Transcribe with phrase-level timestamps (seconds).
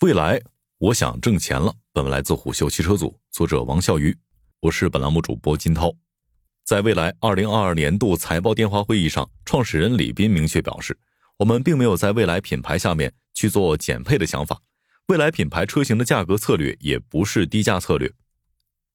[0.00, 0.40] 未来，
[0.78, 1.74] 我想挣钱了。
[1.92, 4.16] 本文来自虎嗅汽车组，作者王笑鱼，
[4.60, 5.94] 我是本栏目主播金涛。
[6.64, 10.98] 在未来二零二二年度财报电话会议上，创始人李斌明确表示，
[11.36, 14.62] 我们并没有在未来品牌下面去做减配的想法，
[15.08, 18.10] 未来品牌车型的价格策略也不是低价策略。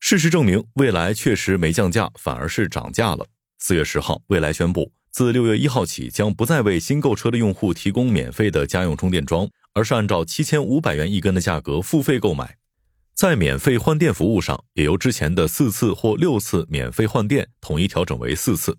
[0.00, 3.26] 事实证明，未来确实没降价，反而是涨价了。
[3.58, 9.46] 四月十号，未来宣布，自六月一号起，将不再为新购车的用户提供免费的家用充电桩。
[9.74, 12.56] 而是按照七千五百元一根的价格付费购买，
[13.14, 18.78] 在免费换电服务上，也由之前的四次或六次免费换电统一调整为四次。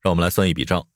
[0.00, 0.86] 让我们来算一笔账：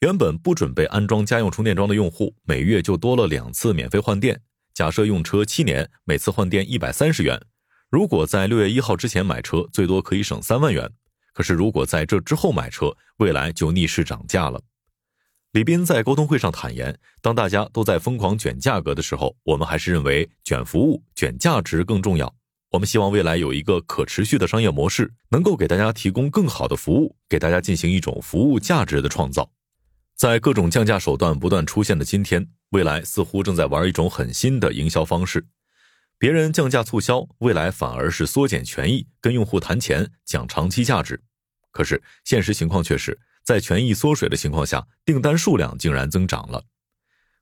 [0.00, 4.40] 原本不准备安装家用充电桩的用户，每月就多了两次免费换电。
[4.74, 7.40] 假设用车七年，每次换电一百三十元。
[7.90, 10.92] 如果在六月一号之前买车，最多可以省三万元。
[11.32, 14.60] 可是如果在这之后买车，未来就逆势涨价了。
[15.52, 22.34] 李斌在沟通会上坦言，当大家都在疯狂卷价格的时候，我们还是认为卷服务、卷价值更重要。
[22.70, 29.50] 我们希望未来有一个可持续的商业模式，能够给大家提供更好的服务，给大家进行一种服务价值的创造。
[30.14, 35.46] 在各种降价手段不断出现的今天，未来似乎正在玩一种很新的营销方式。
[36.18, 41.22] 别人降价促销，未来反而是缩减权益，跟用户谈钱，讲长期价值。
[41.70, 43.18] 可是现实情况却是。
[43.48, 46.62] 在权益缩水的情况下，订单数量竟然增长了。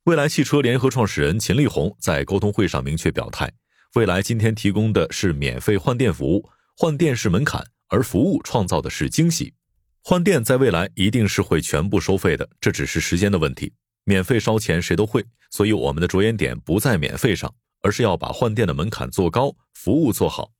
[0.04, 3.52] 蔚来汽车联合创始人秦力红在沟通会上明确表态：，
[3.92, 9.54] 蔚来今天提供的是免费换电服务，换电是门槛，而服务创造的是惊喜。
[10.00, 13.72] 换电在未来一定是会全部收费的，这只是时间的问题。
[14.04, 20.52] 免费烧钱谁都会，所以我们的着眼点不在免费上，而是要把换电的门槛做高，服务做好。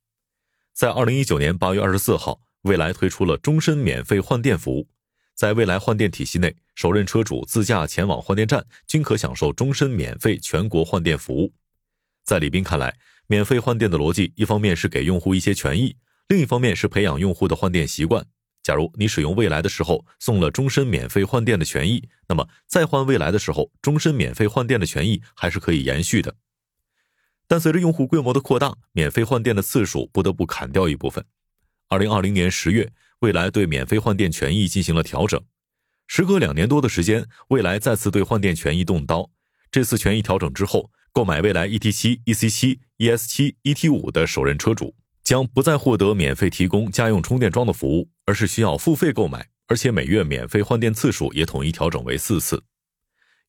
[0.73, 4.89] 在二零一九年八月二十四号，蔚来推出了终身免费换电服务。
[5.37, 11.53] 在未来换电体系内，首任车主自驾前往换电站均可享受终身免费全国换电服务。
[12.23, 15.95] 在李斌看来，免费换电的逻辑，一方面是给用户一些权益，
[16.27, 18.25] 另一方面是培养用户的换电习惯。
[18.63, 26.33] 假如你使用未来的时候送了终身免费换电的权益，那么再换未来的时候，终身免费换电的权益还是可以延续的。
[27.47, 31.23] 但随着用户规模的扩大，免费换电的次数不得不砍掉一部分。
[31.89, 32.91] 二零二零年十月。
[33.19, 35.41] 未来对免费换电权益进行了调整，
[36.05, 39.31] 时隔两年多的时间，未来再次对换电权益动刀。
[39.71, 52.63] 这次权益调整之后，购买未来 ET 七、EC 七、ES 七、ET 五的首任车主将不再获得免费提供家用充电桩的服务，而是需要付费购买，而且每月免费换电次数也统一调整为四次。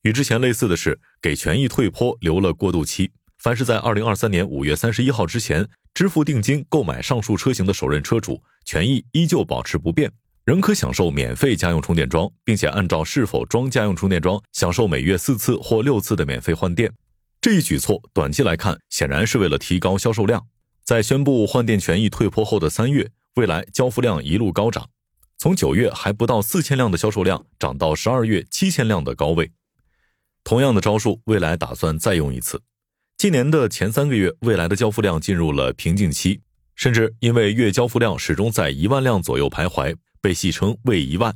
[0.01, 5.69] 与之前类似的是，给权益退坡留了过渡期，凡是在二零二三年五月三十一号之前。
[5.99, 10.09] 支付定金购买上述车型的首任车主权益依旧保持不变，
[10.45, 16.89] 仍可享受免费家用充电桩，并且按照是否装家用充电桩享受每月四次或六次的免费换电。
[17.41, 20.47] 这一举措短期来看显然是为了提高销售量。
[20.85, 24.89] 在宣布换电权益退坡后的三月，未来交付量一路高涨，
[25.37, 29.51] 从九月还不到四千辆的销售量涨到十二月七千辆的高位。
[30.45, 32.61] 同样的招数，未来打算再用一次。
[33.19, 36.39] 今年的前三个月，未来的交付量进入了瓶颈期，
[36.73, 41.35] 甚至因为月交付量始终在一万辆左右徘徊，被戏称“未一万”。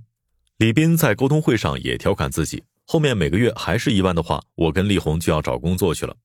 [0.59, 6.15] 李斌在沟通会上也调侃自己，后面每个月还是一万的话，我跟力宏就要找工作去了。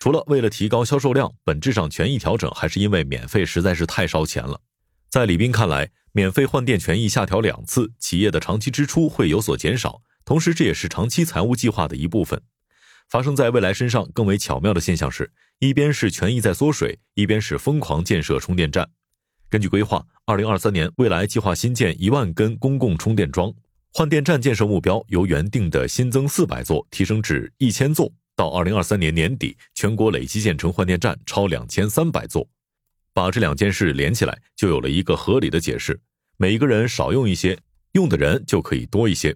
[0.00, 4.60] 除了为了提高销售量，本质上权益调整还是因为免费实在是太烧钱了。
[5.08, 12.42] 在李斌看来，免费换电权益下调两次，企业的长期支出会有所减少，同时这也是长期财务计划的一部分。
[13.08, 18.88] 发生在未来身上更为巧妙的现象是，一边是权益在缩水，一边是疯狂建设充电站。
[19.48, 23.54] 根据规划，二零二三年未来计划新建一万根公共充电桩，
[23.92, 28.12] 换电站建设目标由原定的新增四百座提升至一千座。
[28.34, 32.46] 到二零二三年年底，全国累计建成换电站超两千三百座。
[33.14, 35.98] 把这两件事连起来，就有了一个合理的解释：
[36.36, 37.58] 每一个人少用一些，
[37.92, 39.34] 用的人就可以多一些。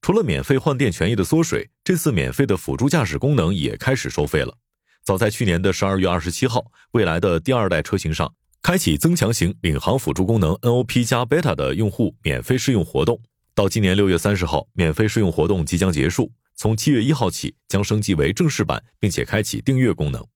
[0.00, 4.58] 除了免费换电权益的缩水，这次免费的辅助驾驶功能也开始收费了。
[5.04, 13.20] 早在去年的十二月二十七号，未来的第二代车型上开启增强型领航辅助功能 NOP 加 Beta 的用户免费试用活动，
[13.54, 16.32] 到今年六月三十号，免费试用活动即将结束。
[16.56, 20.26] 从七月一号起将升级为正式版，并且开启订阅功能。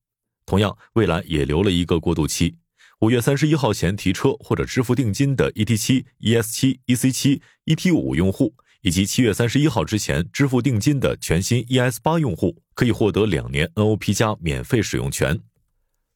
[0.47, 2.55] 同样，未来也留了一个过渡期，
[3.01, 8.55] 五月三十一号前提车或者支付定金的 ET 七、ES 七、EC 七、ET 五用户。
[8.83, 15.39] 以及七月三十一号之前支付定金的全新 ES 八用户，可以获得两年 NOP 加免费使用权。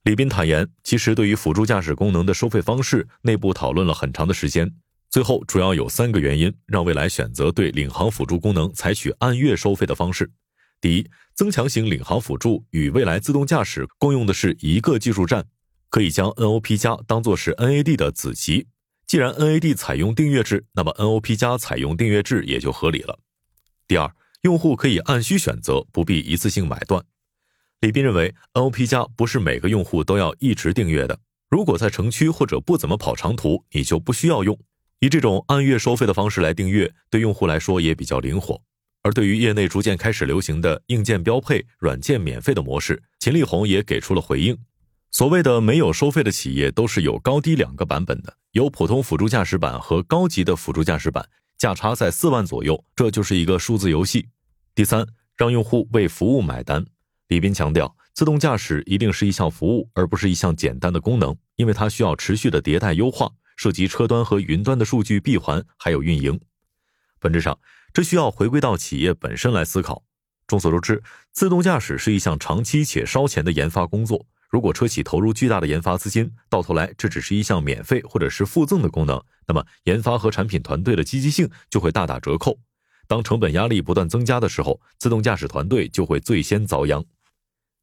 [0.04, 4.70] 李斌坦言，其实对于辅助驾驶功能的收费方式，内部讨论了很长的时间，
[5.10, 10.30] 最后主要有三个原因让未来选择对领航辅助功能采取按月收费的方式。
[10.80, 15.46] 第一，增强型领航辅助与未来自动驾驶共用的是一个技术栈，
[15.88, 18.66] 可以将 NOP 加当做是 NAD 的子集。
[19.06, 23.18] 既然 NAD 采用订阅制，那么 NOP 加采用订阅制也就合理了。
[23.86, 24.10] 第二，
[24.42, 27.04] 用户可以按需选择，不必一次性买断。
[27.80, 31.18] 李斌认为，NOP 加不是每个用户都要一直订阅的。
[31.50, 34.58] 如果在城区或者不怎么跑长途，你就不需要用。
[35.00, 38.60] 以这种按月收费的方式来订阅，对用户来说也比较灵活。
[39.02, 44.56] 而对于业内逐渐开始流行的硬件标配、软件免费的模式，秦力红也给出了回应。
[45.10, 51.28] 所谓的没有收费的企业，都是有高低两个版本的，有普通辅助驾驶版和高级的辅助驾驶版，
[51.58, 54.28] 价差在四万左右，这就是一个数字游戏。
[54.76, 55.04] 第三，
[55.36, 56.84] 让用户为服务买单。
[57.26, 66.40] 李斌强调，自动驾驶一定是一项服务，而不是一项简单的功能，因为它需要持续的迭代优化，涉及车端和云端的数据闭环，还有运营。
[67.18, 67.58] 本质上，
[67.92, 70.04] 这需要回归到企业本身来思考。
[70.46, 71.02] 众所周知，
[71.32, 74.24] 自动驾驶是一项长期且烧钱的研发工作。
[74.54, 82.56] 如果车企投入巨大的研发资金，到头来这只是一项免费或者是附赠的功能，那么研发和产品团队的积极性就会大打折扣。
[83.08, 87.04] 当成本压力不断增加的时候，自动驾驶团队就会最先遭殃。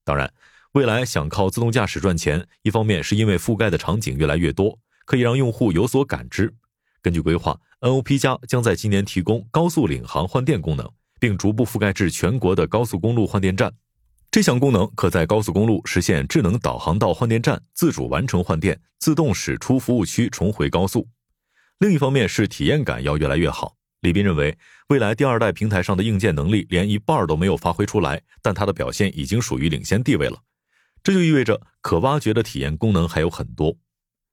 [0.06, 0.34] 当然，
[0.72, 6.56] 未来想靠自动驾驶赚钱，一方面是因为覆盖的场景越来越多，可以让用户有所感知。
[7.02, 10.90] 根据规划，NOP 加将在今年提供高速领航换电功能，
[11.20, 13.74] 并逐步覆盖至全国的高速公路换电站。
[14.32, 21.10] 这项功能可在高速公路实现智能导航到换电站，自主完成换电，自动驶出服务区，重回高速。
[21.80, 23.76] 另一方面是体验感要越来越好。
[24.00, 24.58] 李斌认为，
[24.88, 30.40] 未来第二代平台上的硬件能力连一半都没有发挥出来，但它的表现已经属于领先地位了。
[31.04, 33.76] 这就意味着可挖掘的体验功能还有很多。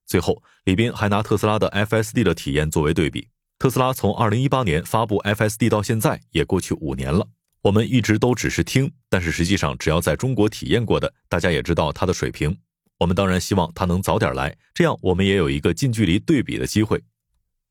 [0.07, 3.31] 最后，李斌还拿特斯拉的 FSD 的体验作为对比。
[3.59, 7.27] 特斯拉从2018年发布 FSD 到现在也过去五年了，
[7.63, 12.57] 我们一直都只是听，但是实际上只要在中国体验过的，大家也知道它的水平。
[12.99, 17.03] 我们当然希望它能早点来，这样我们也有一个近距离对比的机会。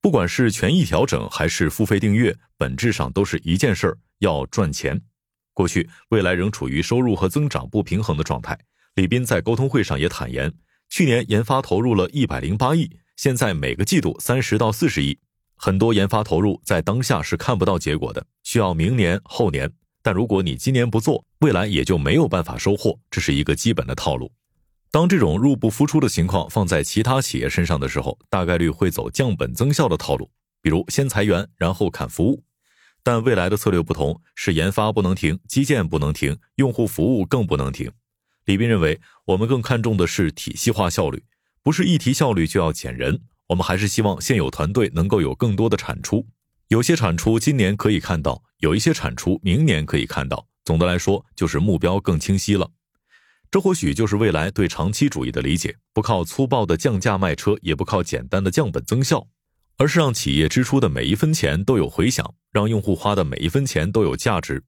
[0.01, 5.01] 不管是权益调整还是付费订阅，本质上都是一件事儿，要赚钱。
[5.53, 8.57] 过去、未来仍处于收入和增长不平衡的状态。
[8.95, 10.53] 李斌在沟通会上也坦言，
[10.89, 15.17] 去年研发投入了一百零八亿，现在每个季度三十到四十亿。
[15.57, 19.71] 很多研发投入在当下是看不到结果的，需要明年、后年。
[20.01, 24.31] 但如果你今年不做，未来也就没有办法收获，这是一个基本的套路。
[24.89, 30.31] 当这种入不敷出的情况放在其他企业身上的时候，大概率会走降本增效的套路，
[30.62, 32.42] 比如先裁员，然后砍服务。
[33.04, 37.92] 但未来的策略不同，是研发不能停，基建不能停，用户服务更不能停。
[38.45, 41.24] 李斌认为，我们更看重的是体系化效率，
[41.62, 43.21] 不是一提效率就要减人。
[43.47, 46.27] 我们还是希望现有团队能够有更多的产出。
[46.67, 50.47] 有些产出今年可以看到，有一些产出明年可以看到。
[50.65, 52.69] 总的来说，就是目标更清晰了。
[53.49, 59.25] 这或许就是未来对长期主义的理解，不靠粗暴的降价卖车，也不靠简单的降本增效，
[59.77, 64.61] 而是让企业支出的每一分钱都有回响，让用户花的每一分钱都有价值，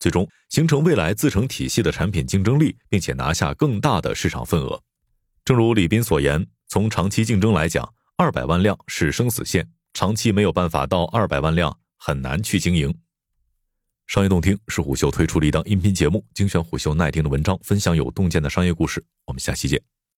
[0.00, 4.82] 最终形成未来自成体系的产品竞争力，并且拿下更大的市场份额。
[5.44, 12.94] 正如李斌所言，从长期竞争来讲，二百万辆是生死线，长期没有办法到二百万辆，很难去经营。
[14.06, 19.04] 商业洞听是虎嗅推出的一档音频节目，精选虎嗅耐听的文章，分享有洞见的商业故事。
[19.24, 19.93] 我们下期见。